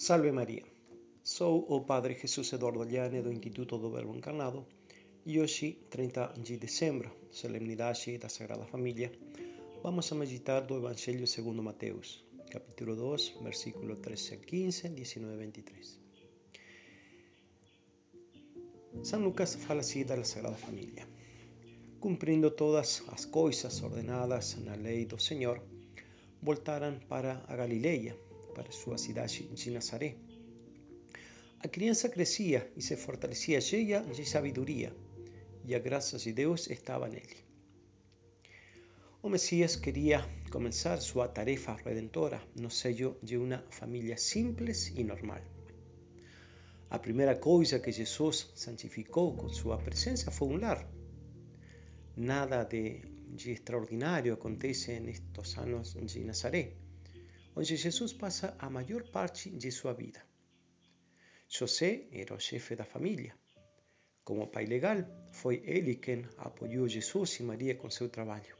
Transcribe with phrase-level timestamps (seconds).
[0.00, 0.64] Salve Maria,
[1.22, 4.66] sou o Padre Jesus Eduardo Llane do Instituto do Verbo Encarnado
[5.26, 9.12] e hoje, 30 de dezembro, solemnidade da Sagrada Família,
[9.82, 15.36] vamos a meditar do Evangelho segundo Mateus, capítulo 2, versículo 13 a 15, 19 a
[15.36, 15.98] 23.
[19.02, 21.06] São Lucas fala assim da Sagrada Família.
[22.00, 25.62] Cumprindo todas as coisas ordenadas na lei do Senhor,
[26.42, 28.16] voltaram para a Galileia
[28.50, 30.16] para sua cidade de Nazaré.
[31.62, 34.94] A criança crescia e se fortalecia cheia de sabedoria,
[35.64, 37.36] e a graça de Deus estava nele.
[39.22, 45.42] O Messias queria começar sua tarefa redentora no seio de uma família simples e normal.
[46.88, 50.88] A primeira coisa que Jesus santificou com sua presença foi um lar.
[52.16, 56.72] Nada de, de extraordinário acontece nestes anos de Nazaré
[57.60, 60.20] onde Jesus passa a maior parte de sua vida.
[61.46, 63.34] José era o chefe da família.
[64.24, 64.98] Como pai legal,
[65.40, 68.56] foi ele quem apoiou Jesus e Maria com seu trabalho.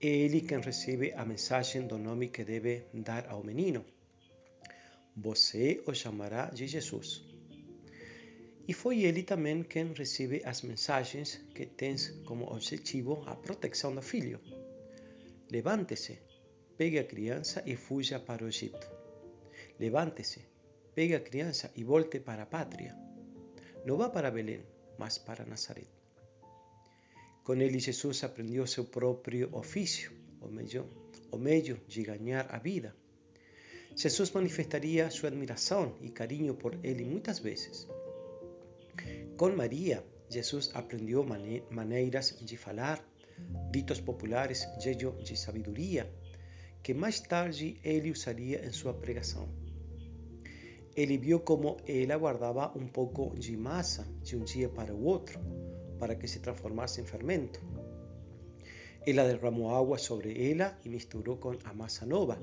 [0.00, 3.84] É ele quem recebe a mensagem do nome que deve dar ao menino.
[5.16, 7.08] Você o chamará de Jesus.
[8.68, 14.02] E foi ele também quem recebe as mensagens que têm como objetivo a proteção do
[14.02, 14.38] filho.
[15.50, 16.18] Levante-se,
[16.76, 18.90] pegue a criança e fuja para o Egito.
[19.78, 20.40] Levante-se,
[20.94, 22.96] pegue a criança e volte para a pátria.
[23.84, 24.62] Não vá para Belém,
[24.98, 25.86] mas para Nazaré.
[27.44, 30.88] Com ele, Jesus aprendeu seu próprio ofício, o meio,
[31.30, 31.38] o
[31.86, 32.94] de ganhar a vida.
[33.96, 37.86] Jesus manifestaria sua admiração e carinho por ele muitas vezes.
[39.36, 41.24] Com Maria, Jesus aprendeu
[41.70, 43.04] maneiras de falar,
[43.70, 46.10] ditos populares cheios de sabedoria
[46.84, 49.48] que mais tarde ele usaria em sua pregação.
[50.94, 55.40] Ele viu como ela guardava um pouco de massa de um dia para o outro,
[55.98, 57.58] para que se transformasse em fermento.
[59.06, 62.38] Ela derramou água sobre ela e misturou com a massa nova,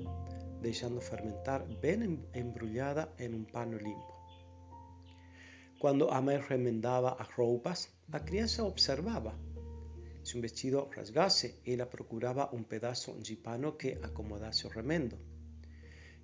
[0.60, 4.12] deixando fermentar bem embrulhada em um pano limpo.
[5.78, 9.51] Quando a mãe remendava as roupas, a criança observava
[10.24, 15.18] se um vestido rasgasse, ela procurava um pedaço de pano que acomodasse o remendo.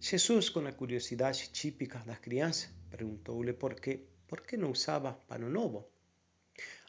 [0.01, 5.51] Jesus, com a curiosidade típica das crianças, perguntou-lhe por que, por que não usava pano
[5.51, 5.89] novo.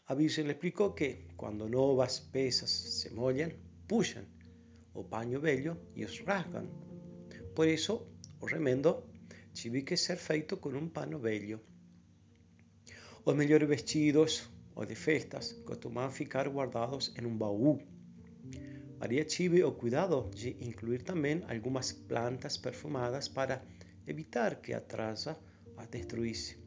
[0.07, 3.51] A Virgem lhe explicou que, quando novas peças se molham,
[3.87, 4.25] puxam
[4.93, 6.67] o paño velho e os rasgam.
[7.55, 8.07] Por isso,
[8.39, 9.03] o remendo
[9.53, 11.59] tive que ser feito com um pano velho.
[13.25, 14.49] Os melhores vestidos,
[14.79, 17.81] o de festas costumaban ficar guardados en un baú.
[18.99, 23.61] María tive o cuidado de incluir también algunas plantas perfumadas para
[24.07, 25.37] evitar que a traza
[25.75, 26.57] as destruísse.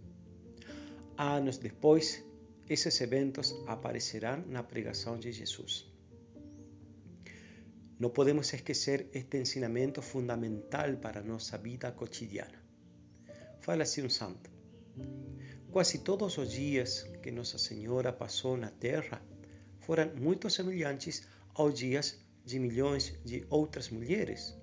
[1.16, 2.22] Anos depois,
[2.68, 5.86] esses eventos aparecerão na pregação de Jesus.
[7.98, 12.58] Não podemos esquecer este ensinamento fundamental para nossa vida cotidiana.
[13.60, 14.50] Fala assim um santo.
[15.72, 19.22] Quase todos os dias que Nossa Senhora passou na Terra
[19.80, 24.54] foram muito semelhantes aos dias de milhões de outras mulheres,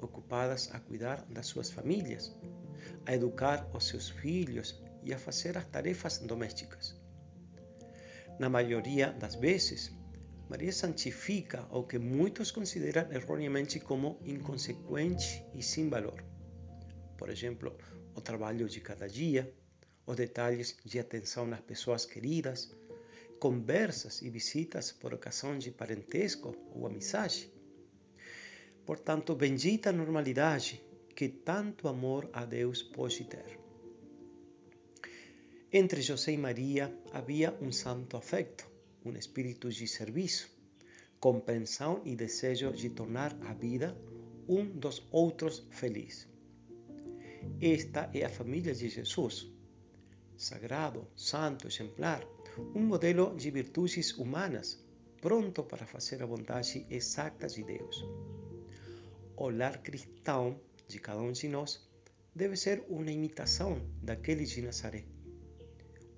[0.00, 2.36] ocupadas a cuidar das suas famílias,
[3.06, 7.00] a educar os seus filhos e a fazer as tarefas domésticas.
[8.40, 9.92] Na maioria das vezes,
[10.50, 16.20] Maria santifica o que muitos consideram erroneamente como inconsequente e sem valor.
[17.16, 17.78] Por exemplo,
[18.16, 19.54] o trabalho de cada dia,
[20.08, 22.74] os detalhes de atenção às pessoas queridas,
[23.38, 27.52] conversas e visitas por ocasião de parentesco ou amizade.
[28.86, 30.82] Portanto, bendita normalidade
[31.14, 33.60] que tanto amor a Deus pode ter.
[35.70, 38.66] Entre José e Maria havia um santo afeto,
[39.04, 40.50] um espírito de serviço,
[41.20, 43.94] compreensão e desejo de tornar a vida
[44.48, 46.26] um dos outros feliz.
[47.60, 49.57] Esta é a família de Jesus
[50.38, 52.24] sagrado, santo, exemplar,
[52.72, 54.78] um modelo de virtudes humanas,
[55.20, 58.06] pronto para fazer a vontade exata de Deus.
[59.36, 61.84] O lar cristão de cada um de nós
[62.34, 65.04] deve ser uma imitação daquele de Nazaré.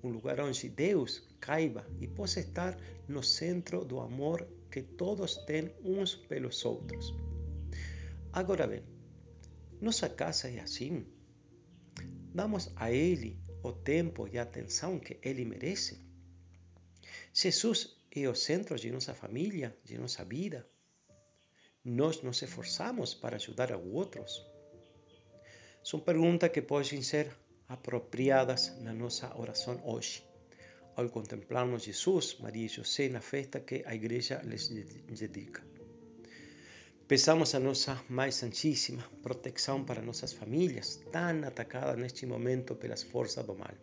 [0.03, 2.77] Um lugar onde Deus caiba e possa estar
[3.07, 7.13] no centro do amor que todos têm uns pelos outros.
[8.31, 8.83] Agora bem,
[9.79, 11.05] nossa casa é assim.
[12.33, 15.99] Damos a Ele o tempo e a atenção que ele merece.
[17.33, 20.67] Jesus é o centro de nossa família, de nossa vida.
[21.83, 24.45] Nós nos esforçamos para ajudar a outros.
[25.83, 27.31] São perguntas que podem ser
[27.67, 30.23] apropriadas na nossa oração hoje,
[30.95, 35.70] ao contemplarmos Jesus, Maria e José na festa que a igreja lhes dedica.
[37.11, 43.45] Peçamos a nossa Mãe Santíssima proteção para nossas famílias, tão atacadas neste momento pelas forças
[43.45, 43.75] do mal.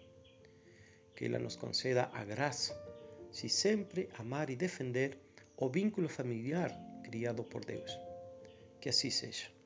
[1.14, 2.72] Que ela nos conceda a graça
[3.30, 5.19] de sempre amar e defender
[5.58, 6.70] o vínculo familiar
[7.04, 7.92] criado por Deus.
[8.80, 9.57] Que assim seja.